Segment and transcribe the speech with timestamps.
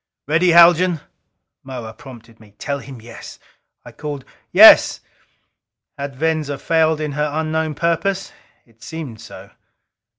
[0.27, 0.99] "Ready, Haljan?"
[1.63, 2.55] Moa prompted me.
[2.57, 3.37] "Tell him yes!"
[3.85, 5.01] I called, "Yes!"
[5.95, 8.33] Had Venza failed in her unknown purpose?
[8.65, 9.51] It seemed so.